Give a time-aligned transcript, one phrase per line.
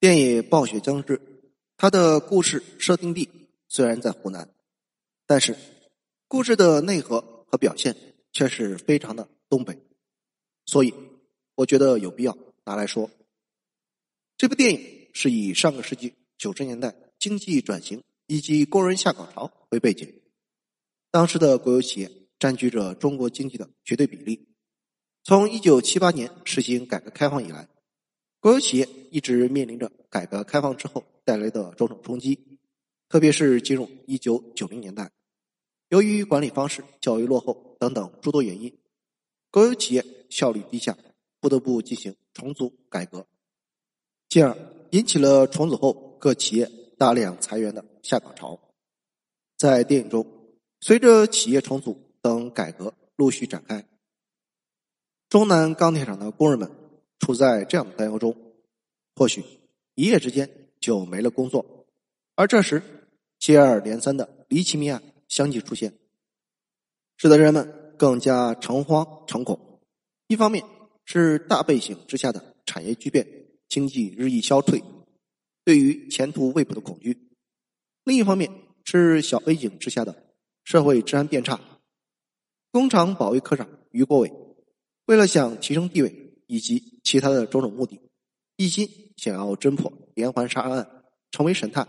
[0.00, 1.18] 电影《暴雪将至》，
[1.76, 3.28] 它的故事设定地
[3.66, 4.48] 虽然在湖南，
[5.26, 5.56] 但是
[6.28, 7.96] 故事的内核和表现
[8.30, 9.76] 却是非常的东北，
[10.66, 10.94] 所以
[11.56, 13.10] 我觉得有必要拿来说。
[14.36, 20.20] 这部电影是以上个世纪九十年代经济转型以及工人下岗潮为背景，
[21.10, 22.08] 当时的国有企业
[22.38, 24.46] 占据着中国经济的绝对比例。
[25.24, 27.68] 从一九七八年实行改革开放以来。
[28.40, 32.58] 国有企业一直面临着改革开放之后带来的种种冲击，
[33.08, 35.10] 特别是进入一九九零年代，
[35.88, 38.78] 由于管理方式较为落后等等诸多原因，
[39.50, 40.96] 国有企业效率低下，
[41.40, 43.26] 不得不进行重组改革，
[44.28, 44.56] 进而
[44.92, 48.60] 引起了重组后各企业大量裁员的下岗潮。
[49.56, 50.24] 在电影中，
[50.80, 53.84] 随着企业重组等改革陆续展开，
[55.28, 56.70] 中南钢铁厂的工人们。
[57.18, 58.34] 处在这样的担忧中，
[59.14, 59.44] 或许
[59.94, 60.48] 一夜之间
[60.80, 61.86] 就没了工作。
[62.34, 62.82] 而这时，
[63.38, 65.92] 接二连三的离奇命案相继出现，
[67.16, 69.80] 使得人们更加诚惶诚恐。
[70.28, 70.64] 一方面
[71.04, 73.26] 是大背景之下的产业巨变、
[73.68, 74.82] 经济日益消退，
[75.64, 77.12] 对于前途未卜的恐惧；
[78.04, 78.50] 另一方面
[78.84, 81.60] 是小背景之下的社会治安变差。
[82.70, 84.32] 工厂保卫科长于国伟
[85.06, 86.27] 为了想提升地位。
[86.48, 88.00] 以及其他的种种目的，
[88.56, 91.86] 一心想要侦破连环杀人案，成为神探，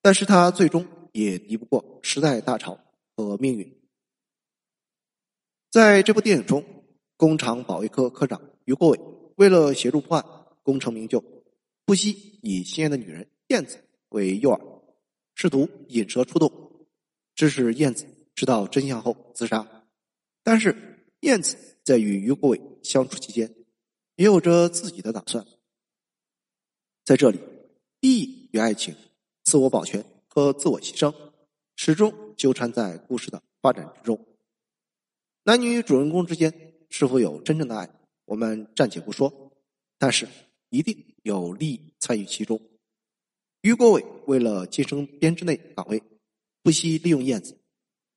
[0.00, 2.78] 但是他最终也敌不过时代大潮
[3.16, 3.76] 和命运。
[5.70, 6.64] 在这部电影中，
[7.16, 9.00] 工厂保卫科科长于国伟
[9.36, 10.24] 为了协助破案、
[10.62, 11.24] 功成名就，
[11.86, 14.60] 不惜以心爱的女人燕子为诱饵，
[15.34, 16.86] 试图引蛇出洞，
[17.34, 19.66] 致使燕子知道真相后自杀。
[20.42, 23.54] 但是燕子在与于国伟相处期间，
[24.16, 25.46] 也有着自己的打算。
[27.04, 27.40] 在这里，
[28.00, 28.94] 利益与爱情、
[29.42, 31.14] 自我保全和自我牺牲，
[31.76, 34.24] 始终纠缠在故事的发展之中。
[35.44, 37.90] 男女主人公之间是否有真正的爱，
[38.26, 39.52] 我们暂且不说，
[39.98, 40.28] 但是
[40.68, 42.60] 一定有利益参与其中。
[43.62, 46.02] 于国伟为了晋升编制内岗位，
[46.62, 47.54] 不惜利用燕子；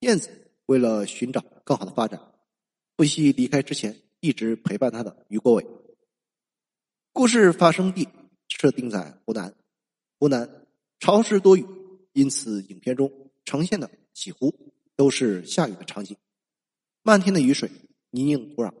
[0.00, 0.30] 燕子
[0.66, 2.32] 为了寻找更好的发展，
[2.96, 5.66] 不惜离开之前一直陪伴他的于国伟。
[7.20, 8.08] 故事发生地
[8.48, 9.54] 设定在湖南，
[10.18, 10.64] 湖南
[11.00, 11.66] 潮湿多雨，
[12.14, 13.12] 因此影片中
[13.44, 14.54] 呈现的几乎
[14.96, 16.16] 都是下雨的场景。
[17.02, 17.70] 漫天的雨水、
[18.08, 18.72] 泥泞土壤，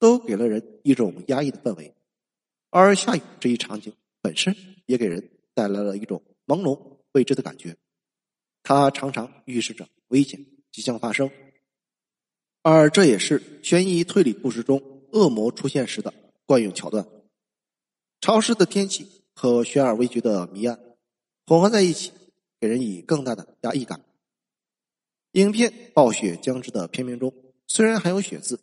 [0.00, 1.94] 都给了人一种压抑的氛围。
[2.70, 7.76] 而下雨这一场景本身也给人带来了一种朦胧未知的感觉，
[8.64, 11.30] 它常常预示着危险即将发生。
[12.62, 14.82] 而这也是悬疑推理故事中
[15.12, 16.12] 恶魔出现时的
[16.46, 17.06] 惯用桥段。
[18.20, 20.80] 潮湿的天气和悬而未决的谜案
[21.46, 22.12] 混合在一起，
[22.60, 24.04] 给人以更大的压抑感。
[25.32, 27.32] 影片《暴雪将至》的片名中
[27.68, 28.58] 虽然含有“雪”字，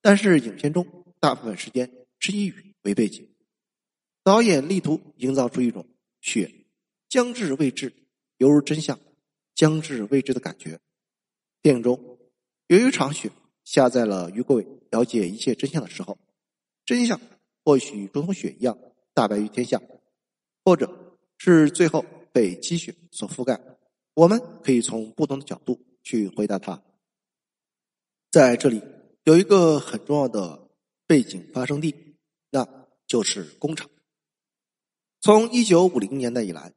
[0.00, 3.28] 但是影片中大部分时间是以雨为背景。
[4.24, 5.86] 导演力图营造出一种
[6.20, 6.66] 雪
[7.08, 7.92] 将至未至，
[8.38, 8.98] 犹如真相
[9.54, 10.80] 将至未知的感觉。
[11.62, 12.18] 电影中
[12.66, 13.30] 有一场雪
[13.64, 16.18] 下在了于国伟了解一切真相的时候，
[16.84, 17.20] 真相。
[17.68, 18.78] 或许如同雪一样
[19.12, 19.78] 大白于天下，
[20.64, 22.02] 或者是最后
[22.32, 23.60] 被积雪所覆盖。
[24.14, 26.82] 我们可以从不同的角度去回答它。
[28.30, 28.82] 在这里
[29.24, 30.70] 有一个很重要的
[31.06, 31.94] 背景发生地，
[32.48, 32.66] 那
[33.06, 33.90] 就是工厂。
[35.20, 36.72] 从一九五零年代以来，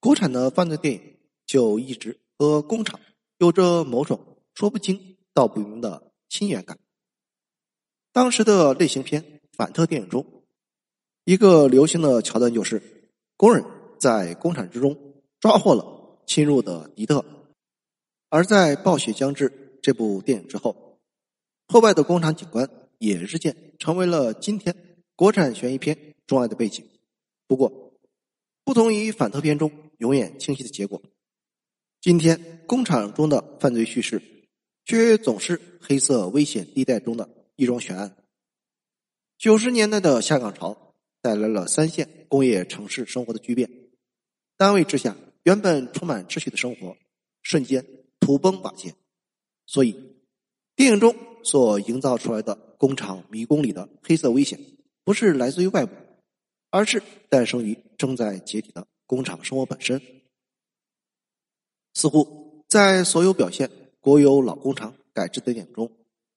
[0.00, 2.98] 国产的犯罪电影就一直和工厂
[3.38, 6.80] 有着某种说不清道不明的亲缘感。
[8.10, 9.38] 当时的类型片。
[9.52, 10.26] 反特电影中，
[11.24, 12.82] 一个流行的桥段就是
[13.36, 13.64] 工人
[13.98, 14.96] 在工厂之中
[15.40, 17.24] 抓获了侵入的敌特，
[18.28, 19.50] 而在《暴雪将至》
[19.82, 20.98] 这部电影之后，
[21.66, 22.68] 破败的工厂景观
[22.98, 24.74] 也日渐成为了今天
[25.14, 26.86] 国产悬疑片钟爱的背景。
[27.46, 27.92] 不过，
[28.64, 31.02] 不同于反特片中永远清晰的结果，
[32.00, 34.22] 今天工厂中的犯罪叙事
[34.86, 38.16] 却总是黑色危险地带中的一桩悬案。
[39.42, 43.68] 九十年代的下岗潮带来了三线工业城市生活的巨变，
[44.56, 46.96] 单位之下原本充满秩序的生活
[47.42, 47.84] 瞬间
[48.20, 48.94] 土崩瓦解。
[49.66, 49.96] 所以，
[50.76, 51.12] 电影中
[51.42, 54.60] 所营造出来的工厂迷宫里的黑色危险，
[55.02, 55.92] 不是来自于外部，
[56.70, 60.00] 而是诞生于正在解体的工厂生活本身。
[61.94, 63.68] 似乎在所有表现
[63.98, 65.90] 国有老工厂改制的电影中，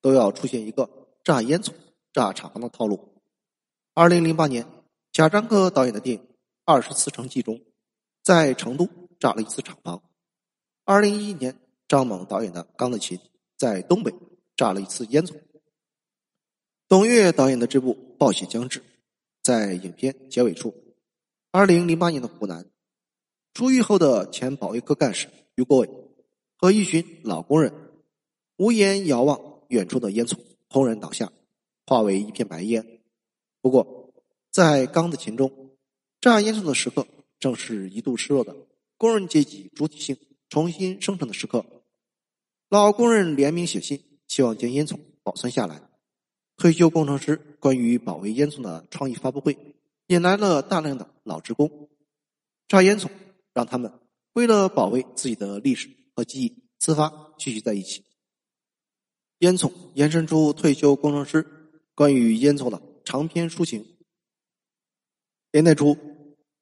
[0.00, 0.90] 都要出现一个
[1.22, 1.70] 炸烟囱。
[2.12, 3.22] 炸厂房的套路。
[3.94, 4.66] 二零零八年，
[5.12, 6.22] 贾樟柯导演的电影
[6.64, 7.60] 《二十次成绩中，
[8.22, 8.88] 在成都
[9.18, 10.02] 炸了一次厂房。
[10.84, 13.18] 二零一一年，张猛导演的《钢的琴》
[13.56, 14.14] 在东北
[14.56, 15.34] 炸了一次烟囱。
[16.86, 18.80] 董越导演的这部《暴雪将至》，
[19.42, 20.74] 在影片结尾处，
[21.50, 22.64] 二零零八年的湖南，
[23.52, 25.90] 出狱后的前保卫科干事于国伟
[26.56, 27.72] 和一群老工人
[28.56, 30.38] 无言遥望远处的烟囱，
[30.68, 31.30] 轰然倒下，
[31.88, 33.00] 化为一片白烟。
[33.62, 34.12] 不过，
[34.50, 35.70] 在《钢的琴》中，
[36.20, 37.06] 炸烟囱的时刻，
[37.40, 38.54] 正是一度失落的
[38.98, 40.14] 工人阶级主体性
[40.50, 41.64] 重新生成的时刻。
[42.68, 45.80] 老工人联名写信，希望将烟囱保存下来。
[46.58, 49.56] 退休工程师关于保卫烟囱的创意发布会，
[50.08, 51.88] 引来了大量的老职工。
[52.66, 53.08] 炸烟囱，
[53.54, 53.90] 让他们
[54.34, 58.04] 为了保卫自己的历史和记忆，自发聚集在一起。
[59.38, 61.57] 烟囱延伸出退休工程师
[61.98, 63.84] 关于烟囱的长篇抒情。
[65.50, 65.98] 年代初，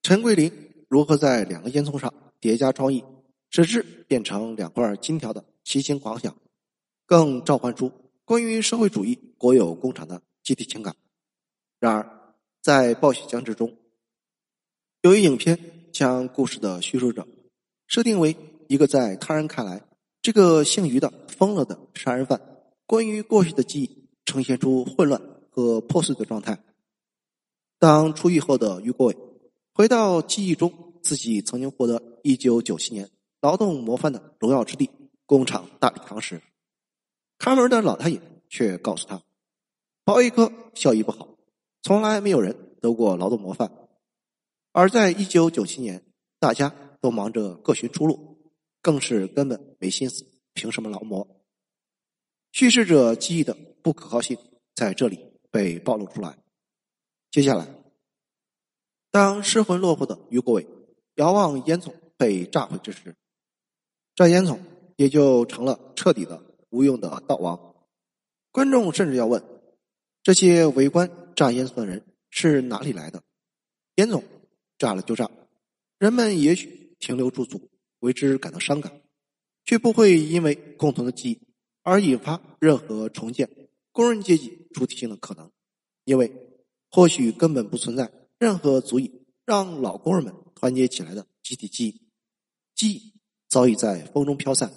[0.00, 0.52] 陈桂林
[0.88, 3.02] 如何在两个烟囱上叠加创意，
[3.50, 6.36] 使之变成两块金条的奇形狂想，
[7.04, 7.90] 更召唤出。
[8.24, 10.94] 关于社会主义国有工厂的集体情感。
[11.80, 13.76] 然而，在《暴雪将至》中，
[15.02, 15.58] 由于影片
[15.92, 17.26] 将故事的叙述者
[17.88, 18.36] 设定为
[18.68, 19.82] 一个在他人看来
[20.22, 22.40] 这个姓于的疯了的杀人犯，
[22.86, 26.62] 关于过去的记忆呈现出混乱和破碎的状态。
[27.78, 29.16] 当出狱后的于国伟
[29.74, 33.10] 回到记忆中自己曾经获得一九九七年
[33.40, 34.90] 劳动模范的荣耀之地——
[35.26, 36.40] 工厂大礼堂时，
[37.38, 39.22] 看门的老太爷却告诉他
[40.04, 41.36] ：“保卫科效益不好，
[41.82, 43.70] 从来没有人得过劳动模范。
[44.72, 46.04] 而在一九九七年，
[46.38, 48.38] 大家都忙着各寻出路，
[48.80, 51.43] 更是根本没心思凭什么劳模。
[52.54, 54.38] 叙事者记忆的不可靠性
[54.76, 55.18] 在这里
[55.50, 56.38] 被暴露出来。
[57.32, 57.66] 接下来，
[59.10, 60.64] 当失魂落魄的于国伟
[61.16, 63.16] 遥望烟囱被炸毁之时，
[64.14, 64.60] 这烟囱
[64.94, 66.40] 也就成了彻底的。”
[66.70, 67.74] 无用的道王，
[68.50, 69.44] 观众甚至要问：
[70.22, 73.22] 这些围观炸烟囱的人是哪里来的？
[73.96, 74.22] 烟囱
[74.78, 75.30] 炸了就炸，
[75.98, 77.68] 人们也许停留驻足，
[77.98, 79.02] 为之感到伤感，
[79.64, 81.40] 却不会因为共同的记忆
[81.84, 83.48] 而引发任何重建
[83.92, 85.52] 工人阶级主体性的可能，
[86.04, 86.32] 因为
[86.90, 92.02] 或许根本不存在任何足以让老工人们团结起来的集体记忆，
[92.74, 93.12] 记忆
[93.48, 94.72] 早已在风中飘散。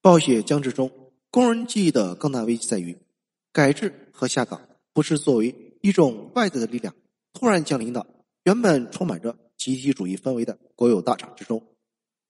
[0.00, 2.98] 暴雪将至中，工人记忆的更大危机在于，
[3.52, 6.94] 改制和下岗不是作为一种外在的力量
[7.32, 8.06] 突然降临到
[8.44, 11.74] 原本充满着集体主义氛围的国有大厂之中。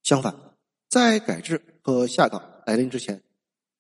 [0.03, 0.56] 相反，
[0.88, 3.23] 在改制和下岗来临之前，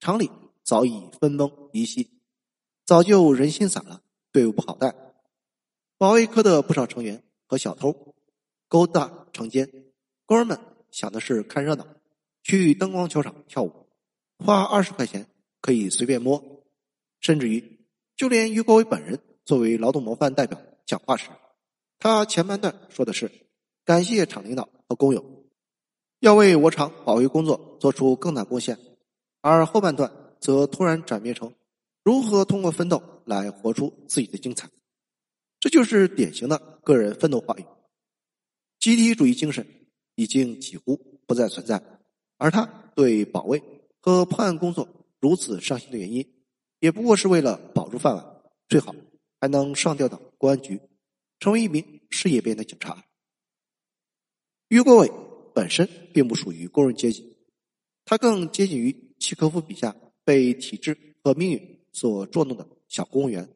[0.00, 0.30] 厂里
[0.62, 2.10] 早已分崩离析，
[2.84, 4.02] 早就人心散了，
[4.32, 4.94] 队伍不好带。
[5.98, 8.14] 保卫科的不少成员和小偷
[8.68, 9.70] 勾搭成奸，
[10.26, 10.58] 工人们
[10.90, 11.86] 想的是看热闹，
[12.42, 13.86] 去灯光球场跳舞。
[14.38, 15.26] 花二十块钱
[15.60, 16.64] 可以随便摸，
[17.20, 17.86] 甚至于
[18.16, 21.28] 就连于国伟本人作为劳动模范代表讲话时，
[21.98, 23.30] 他前半段说的是
[23.84, 25.41] 感谢厂领导和工友，
[26.22, 28.78] 要为我厂保卫工作做出更大贡献，
[29.40, 30.08] 而后半段
[30.38, 31.52] 则突然转变成
[32.04, 34.70] 如何通过奋斗来活出自己的精彩，
[35.58, 37.64] 这就是典型的个人奋斗话语，
[38.78, 39.66] 集体主义精神
[40.14, 41.82] 已经几乎不再存在，
[42.38, 43.60] 而他对保卫。
[44.04, 44.88] 和破案工作
[45.20, 46.24] 如此上心的原因，
[46.78, 48.94] 也不过是为了保住饭碗，最好
[49.40, 50.80] 还能上调到公安局，
[51.40, 53.04] 成为一名事业编的警察。
[54.68, 55.12] 于国伟
[55.54, 57.36] 本身并不属于工人阶级，
[58.04, 59.94] 他更接近于契诃夫笔下
[60.24, 63.48] 被体制和命运所捉弄的小公务员，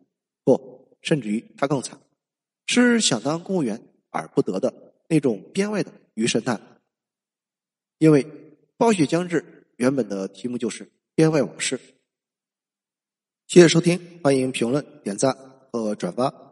[0.44, 2.00] 不，甚至于他更惨，
[2.66, 6.80] 是想当公务员而不得的那种编外的余神探。
[7.98, 8.26] 因为
[8.76, 9.52] 暴雪将至。
[9.76, 11.78] 原本的题目就是编外往事。
[13.46, 15.36] 谢谢收听，欢迎评论、点赞
[15.70, 16.45] 和转发。